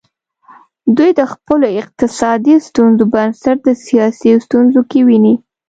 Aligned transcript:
دوی 0.97 1.11
د 1.19 1.21
خپلو 1.31 1.67
اقتصادي 1.81 2.55
ستونزو 2.67 3.03
بنسټ 3.13 3.57
د 3.63 3.69
سیاسي 3.85 4.31
ستونزو 4.45 4.81
کې 4.89 4.99
ویني. 5.07 5.35